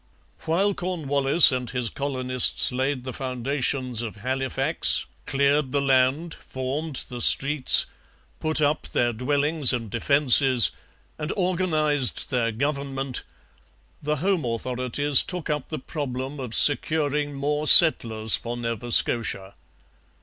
While 0.45 0.73
Cornwallis 0.73 1.51
and 1.51 1.69
his 1.69 1.91
colonists 1.91 2.71
laid 2.71 3.03
the 3.03 3.13
foundations 3.13 4.01
of 4.01 4.15
Halifax, 4.15 5.05
cleared 5.27 5.71
the 5.71 5.79
land, 5.79 6.33
formed 6.33 7.03
the 7.07 7.21
streets, 7.21 7.85
put 8.39 8.61
up 8.61 8.87
their 8.93 9.13
dwellings 9.13 9.71
and 9.71 9.91
defences, 9.91 10.71
and 11.19 11.31
organized 11.37 12.31
their 12.31 12.51
government, 12.51 13.21
the 14.01 14.15
home 14.15 14.43
authorities 14.43 15.21
took 15.21 15.51
up 15.51 15.69
the 15.69 15.77
problem 15.77 16.39
of 16.39 16.55
securing 16.55 17.35
more 17.35 17.67
settlers 17.67 18.35
for 18.35 18.57
Nova 18.57 18.91
Scotia. 18.91 19.53